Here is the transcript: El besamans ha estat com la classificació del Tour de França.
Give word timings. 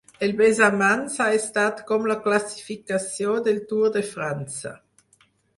El 0.27 0.31
besamans 0.37 1.17
ha 1.25 1.27
estat 1.41 1.83
com 1.91 2.09
la 2.13 2.17
classificació 2.25 3.37
del 3.49 3.63
Tour 3.73 3.95
de 3.99 4.07
França. 4.11 4.77